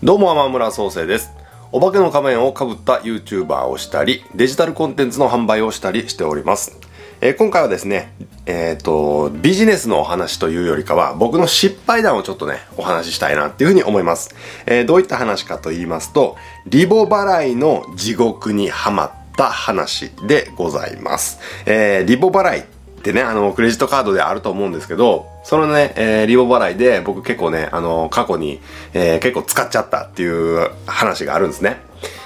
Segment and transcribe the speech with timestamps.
[0.00, 1.32] どうも、天村創生です。
[1.72, 6.78] お化けの仮面をかぶった YouTuber をしたり、デジタルコンテンツの販売をしたりしております。
[7.20, 8.12] えー今回はですね、
[8.46, 14.36] えっ、と、ビジネスのお話というよりかは、僕の失敗談をちょっとね、お話ししたいなっていうふうに思います。
[14.66, 16.36] えーどういった話かと言いますと、
[16.68, 21.40] リボ払いの地獄にはまった話でございます。
[21.66, 22.64] えリボ払い
[22.98, 28.60] ってね、あの、クレジットカードであると思うんですけど、そのね、えーリボ払いで僕結構ね、あの、過去に、
[28.94, 31.80] えー結構使っちゃったっていう話があるんですね。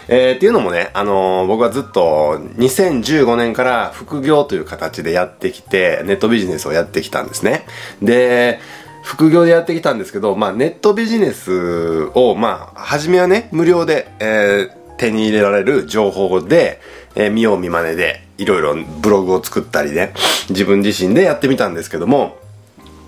[0.09, 7.65] えーっていうのもね、あの僕はずっと2015年から副業という形でやってきて、ネットビジネスをやってきたんですね。
[8.03, 8.59] で、
[9.03, 16.81] 副業でやってきたんですけど、まあネットビジネスを、まあ、初めはね、無料で、えー手に入れられる情報で、
[17.17, 20.13] えー見よう見まねで、いろいろブログを作ったりね、
[20.51, 22.39] 自分自身でやってみたんですけども、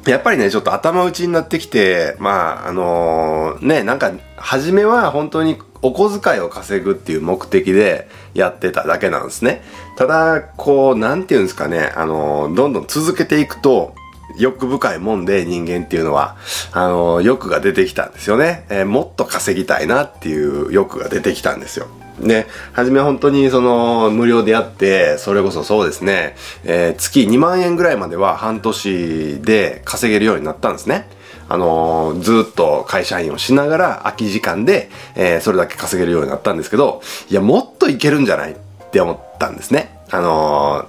[0.07, 9.63] やっぱりね、ちょっと頭打ちになってきて、まあ、あのね、なんか、初めは本当にお小遣いを稼ぐっていう目的でやってただけなんですね。
[9.97, 13.95] ただ、こう、なんていうんですかね、あのどんどん続けていくと、
[14.39, 16.37] 欲深いもんで人間っていうのは、
[16.73, 18.67] あの欲が出てきたんですよね。
[18.69, 21.87] えーもっと稼ぎたいなっていう欲が出てきたんですよ。
[22.21, 31.09] で、初め本当にその無料でやって、それこそそうですね、えー月2万円ぐらいまでは半年で稼げるようになったんですね。
[31.49, 38.57] あのーずっと会社員をしながら空き時間で、えーそれだけ稼げるようになったんですけど、いや、もっといけるんじゃないっ
[38.91, 39.99] て思ったんですね。
[40.11, 40.87] あの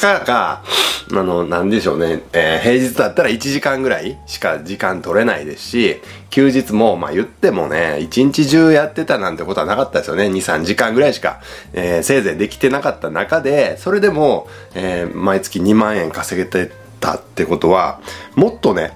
[0.00, 0.62] かが、
[1.10, 10.24] あの、なんでしょうね、えー平日だったら1時間ぐらいしか時間取れないですし、休日も、まあ言ってもね、1日中やってたなんてことはなかったですよね。
[10.26, 11.40] 2、3時間ぐらいしか、
[11.72, 18.00] えーせいぜいできてなかった中で、それでも、えー毎月2万円稼げてたってことは、
[18.34, 18.92] もっとね、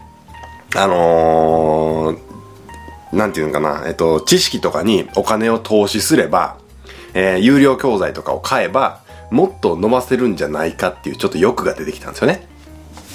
[0.77, 2.33] あのー
[3.17, 6.57] なんていうのかな、えっと、知識とかにお金を投資すれば、
[7.15, 9.01] えー有料教材とかを買えば、
[9.33, 12.47] もっと伸ばせるんじゃないかっていうちょっと欲が出てきたんですよね。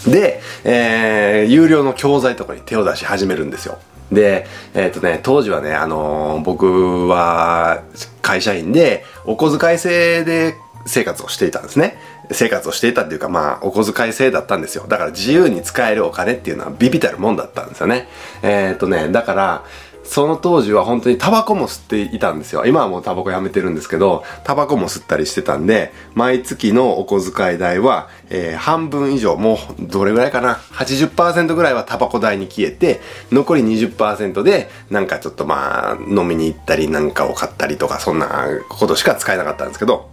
[0.08, 3.78] で、えー有料の教材とかに手を出し始めるんですよ。
[4.12, 7.84] で、えっ、とね、当時はね、あのー僕は
[8.22, 12.00] 会社員で、お小遣い制で生活をしていたんですね。
[12.32, 14.86] 生活をしていたっていうか、まあ、お小遣い制だったんですよ。
[14.88, 18.08] だから自由に使えるお金っていうのはビビたるもんだったんですよね。
[18.42, 19.64] えっ、とね、だから、
[20.08, 22.66] その当時は本当にタバコも吸っていたんですよ。
[22.66, 33.02] 今はもうタバコやめてるんですけど、タバコも吸ったりしてたんで、毎月のお小遣い代は、えー半分以上、もうどれぐらいかな、80%ぐらいはタバコ代に消えて、
[33.32, 40.10] 残り20%で、なんかちょっとまあ、飲みに行ったりなんかを買ったりとか、そんなことしか使えなかったんですけど、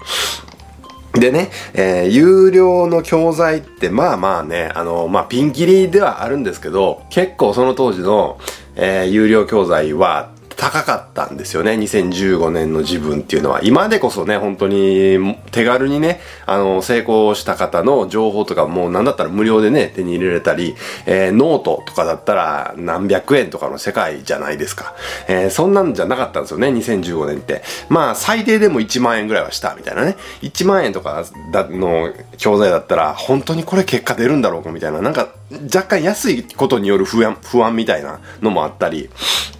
[1.14, 8.38] でね、えー有料の教材ってまあまあね、あの、まあピンキリではあるんですけど、結構その当時の、
[8.76, 10.33] えー有料教材は
[10.64, 11.72] 高かったんですよね。
[11.72, 13.60] 2015年の自分っていうのは。
[13.62, 24.94] 今でこそね、本当に手軽にね、あの、成功した方の情報とかもうなんだったら無料でね、手に入れれたり、えーノートとかだったら何百円とかの世界じゃないですか。
[25.28, 27.62] えーそんなんじゃなかったんですよね、2015年って。
[27.90, 30.16] まあ、最低でも1万円ぐらいはした、みたいなね。
[30.40, 35.02] 1万円とかの教材だったら、本当にこれ結果出るんだろうか、みたいな。
[35.02, 35.28] なんか、
[35.64, 39.10] 若干安いことによる不安、不安みたいなのもあったり、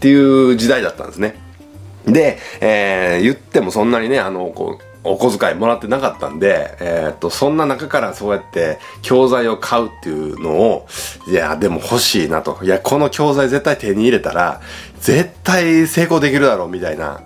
[0.04, 1.34] っていう時代だったんですね。
[2.04, 10.86] で、えー言ってもそんなにね、あの、こう、お小遣いもらってなかったんで、えーっと、そんな中からそうやって教材を買うっていうのを、
[11.26, 12.58] いや、でも欲しいなと。
[12.62, 14.60] いや、この教材絶対手に入れたら、
[15.00, 17.22] 絶対成功できるだろうみたいな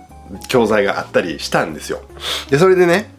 [0.47, 1.99] 教材があったりしたんですよ。
[2.49, 3.09] で、それでね、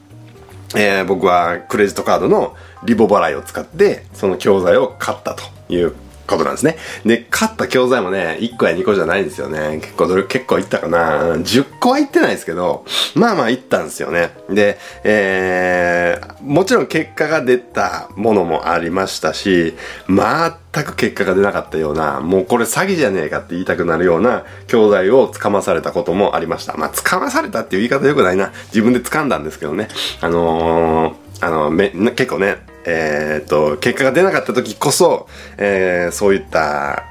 [0.75, 2.55] えー僕はクレジットカードの
[2.85, 5.93] リボ払いを使って、その教材を買ったという
[6.37, 6.77] ことなんですね。
[7.05, 9.79] で、買った教材もね、1個や2個じゃないんですよね。
[9.81, 14.31] 結構どれ、結構いったかな ?10 個はいってないですけど、まあまあいったんですよね。
[14.49, 19.75] で、えー、もちろん結果が出たものもありましたし、
[20.09, 26.77] 全く結果が出なかったような、もうこれ詐欺じゃねえかって言いたくなるような教材をつかまされたこともありました。
[26.77, 28.53] まあ、つかまされたっていう言い方よくないな。
[28.67, 29.89] 自分で掴んだんですけどね。
[30.21, 35.29] あのー、あの、め、結構ね、えーっと、結果が出なかった時こそ、
[35.59, 37.05] えーそういった、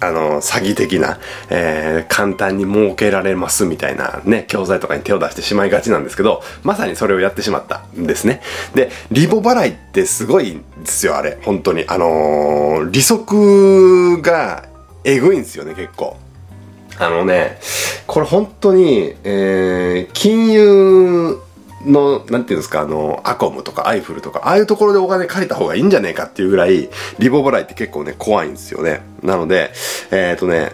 [0.00, 8.40] あの、詐欺的な、えー簡単に儲けられますみたいなね、教材とかに手を出してしまいがちなんですけど、まさにそれをやってしまったんですね。
[8.74, 11.38] で、リボ払いってすごいんですよ、あれ。
[11.42, 11.84] 本当に。
[11.86, 14.64] あのー利息が
[15.04, 16.16] えぐいんですよね、結構。
[16.98, 17.58] あのね、
[18.06, 21.38] これ本当に、えー金融
[21.84, 26.88] の、なんていうんですか、あの、アコムとかアイフルとか、ああいうところでお金借りた方がいいんじゃねえかっていうぐらい、
[27.18, 29.02] リボ払いって結構ね、怖いんですよね。
[29.22, 29.72] なので、
[30.10, 30.72] えっ、とね、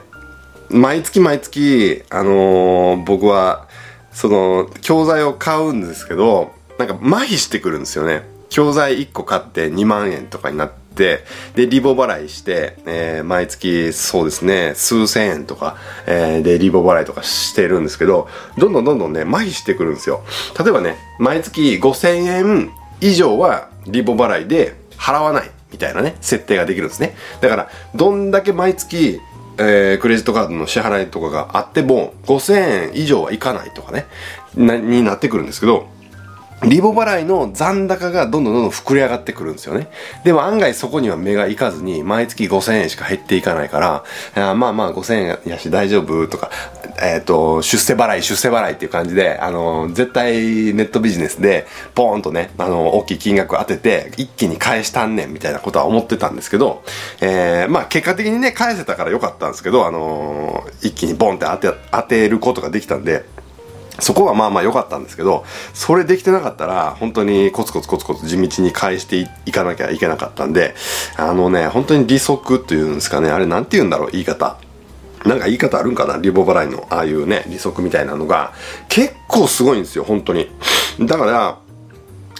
[0.70, 3.68] 毎月毎月、あのー僕は、
[4.12, 8.22] その、教材を買うんですけど、なんか麻痺してくるんですよね。
[8.48, 11.24] 教材1個買って2万円とかになって、
[11.54, 20.24] で、リボ払いして、えー毎月、そうですね、数千円とか、えーで、リボ払いとかしてるんですけど、どんどんどんどんね、麻痺してくるんですよ。
[20.58, 27.14] 例えばね、毎月5000円以上はリボ払いで払わないみたいなね、設定ができるんですね。
[27.40, 29.20] だから、どんだけ毎月、
[29.58, 34.06] えークレジットカードの支払いとかがあっても、5000円以上はいかないとかね、
[34.56, 35.88] な、になってくるんですけど、
[36.64, 39.88] リボ払いの残高がどんどんどんどん膨れ上がってくるんですよね。
[40.24, 46.50] でも案外そこには目がいかずに、毎月5000円しか減っていかないから、あまあまあ5000円やし大丈夫とか、
[47.00, 50.34] えっ、と、出世払い、出世払いっていう感じで、あの、絶対
[50.74, 56.82] ネットビジネスで、ポーンとね、あの、大きい金額当てて、一気に返したんねんみたいなことは思ってたんですけど、
[57.20, 63.24] えーまあ結果的にね、返せたから良かったんですけど、あの一気にボンって当て、当てることができたんで、
[64.00, 70.74] そこはまあまあ良かったんですけど、それできてなかったら、本当にコツコツコツコツ地道に返していかなきゃいけなかったんで、
[71.16, 74.56] あのね、本当に利息っていうんですかね、あれなんて言うんだろう、言い方。
[75.24, 78.52] なんか言い方あるんかなリボ払いの、ああいうね、利息みたいなのが、
[78.88, 80.48] 結構すごいんですよ、本当に。
[81.00, 81.58] だから、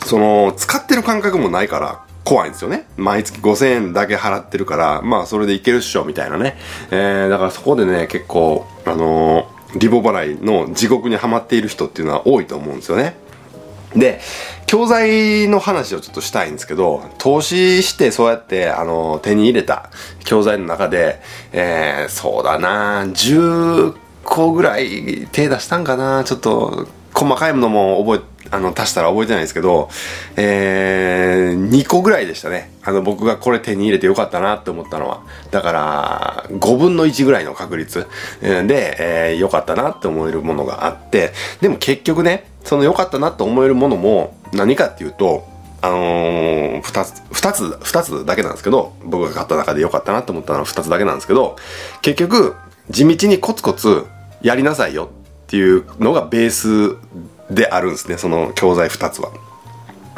[0.06, 2.86] その、使ってる感覚もないから、怖いんですよね。
[2.96, 6.56] 毎月5000円だけ払ってるから、まあそれでいけるっしょ、みたいなね。
[6.90, 13.16] えー、だからそこでね、結構、あのーリボ払いの地獄にはまっている人っていうのは多いと思うんですよね。
[13.94, 14.20] で、
[14.66, 19.90] 教材の話をちょっとしたいんですけど、投資してそうやって、あの、手に入れた
[20.24, 21.20] 教材の中で、
[21.52, 23.94] えー、そうだな10
[24.24, 29.90] 個ぐらい手出したんかなちょっと、細かいものも覚え、あの、足したら覚えてないですけど、
[30.36, 32.70] えー、2個ぐらいでしたね。
[32.82, 35.22] あの、僕がこれ手に入れてよかったなって思ったのは。
[35.50, 38.06] だから、5分の1ぐらいの確率
[38.40, 38.96] で、
[39.30, 45.46] えー、よかったなって思えるものがあって、でも結局ね、その良かったなって思えるものも何かっていうと、
[45.80, 51.56] あのー、二つ、二つ、二つだけなんですけど、僕が買った中で良かったなって思ったのは二つだけなんですけど、
[52.02, 52.56] 結局、
[52.90, 54.06] 地道にコツコツ
[54.42, 55.10] やりなさいよ
[55.44, 56.96] っていうのがベース
[57.50, 59.30] であるんですね、その教材二つは。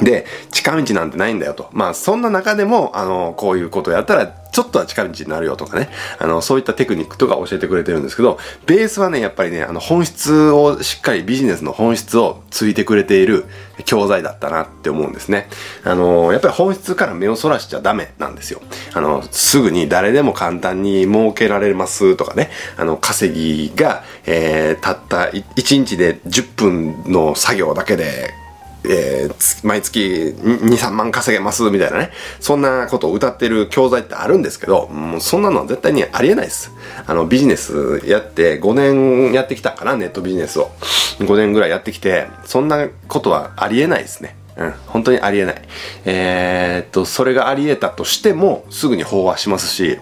[0.02, 1.68] で、近道なんてないんだよと。
[1.72, 5.90] まあ、そんな中でも、あの、こういうことをやったら、ちょっとは近道になるよとかね。
[6.18, 13.44] あの、そういったテクニックとか教えてくれてるんですけど、ベースはね、やっぱりね、あの、本質をしっかりビジネスの本質をついてくれている
[13.84, 15.48] 教材だったなって思うんですね。
[15.84, 18.60] あの、やっぱり本質から目をそらしちゃダメなんですよ。
[18.94, 22.50] あの、すぐに誰でも簡単に儲けられますとかね。
[22.76, 28.39] あの、稼ぎが、えー、たった1日で10分の作業だけで、
[28.84, 32.10] えー毎月2、3万稼げますみたいなね。
[32.40, 36.72] そんなことを歌ってる教材ってあるんですけど、もうそんなのは絶対にありえないです。
[37.06, 40.70] あの、ビジネスやって5年やってきたかな、ネットビジネスを。
[41.18, 44.36] 5年ぐらいやってきて、そんなことはありえないですね。
[44.56, 45.62] うん、本当にありえない。
[46.04, 49.98] えーっと、それがありえたとしても、すぐに飽和しますし、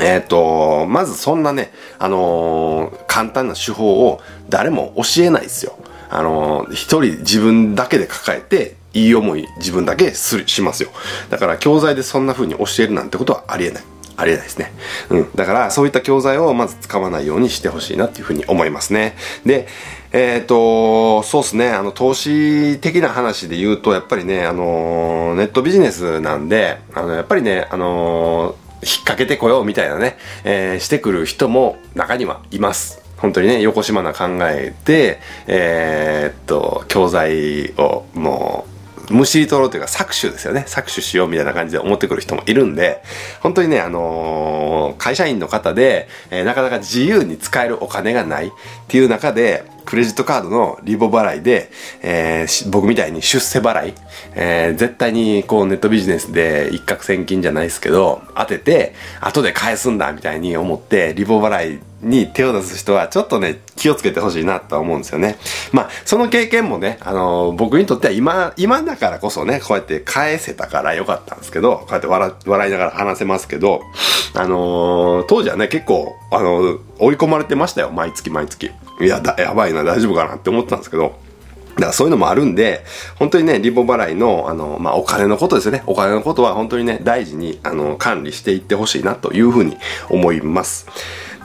[0.00, 5.78] えっ、と、まずそんなね、あのー簡単な手法を誰も教えないですよ。
[6.14, 10.90] あのー一人自分だけで抱えて、いい思い自分だけするしますよ。
[11.28, 13.84] だから教材でそんな風に教えるなんてことはありえない。
[14.16, 14.72] ありえないですね。
[15.10, 15.30] うん。
[15.34, 19.16] だから、そういった教材をまず使わないようにしてほしいなっていうふうに思いますね。
[19.44, 19.66] で、
[20.12, 33.03] えっ、と、そうですね、あの、投資的な話で言うと、やっぱりね、あのネットビジネスなんで、あの、やっぱりね、あの引っ掛けてこようみたいなね、えーしてくる人も中にはいます。
[33.24, 38.66] 本当にね、横島な考えで、えーっと、教材をも
[39.10, 40.66] う、むしり取ろうというか搾取ですよね。
[40.68, 43.02] 搾取しようみたいな感じで思ってくる人もいるんで、
[43.40, 48.50] 本当にね、あのー会社員の方で、えーなかなか自由に使えるお金がないっ
[48.88, 51.70] ていう中で、クレジットカードのリボ払いで、
[52.02, 53.94] えー僕みたいに出世払い、
[54.34, 65.36] えー絶対にこうネットビジネスで一攫千金じゃないですけど、当てて、後で返すんだみたいに思って、リボ払いに手を出す人はちょっとね、気をつけてほしいなと思うんですよね。
[65.72, 73.80] まあ、その経験もね、あのー僕にとっては今、今だからこそね、こうやって返せたからよかったんですけど、こうやって笑笑いながら話せますけど、
[74.34, 78.70] あのー当時はね、結構、あのー追い込まれてましたよ、毎月毎月。
[79.00, 81.14] いや、だ、やばいな、大丈夫かなって思ったんですけど、
[81.74, 82.84] だからそういうのもあるんで、
[83.16, 85.82] 本当にね、リボ払いの、あの、まあ、お金のことですよね。
[85.86, 89.76] お金のことは本当にね、大事に、あの、管理していってほしいなというふうに
[90.08, 90.86] 思います。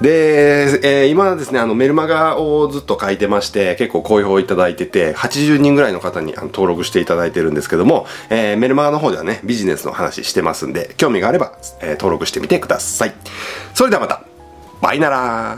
[0.02, 13.14] で、えー今ですね、あの、メルマガをずっと書いてまして、結構好評いただいてて、80人ぐらいの方にあの登録していただいてるんですけども、えーメルマガの方ではね、ビジネスの話してますんで、興味があれば、えー登録してみてください。
[13.74, 14.24] それではまた
[14.82, 15.58] バイなら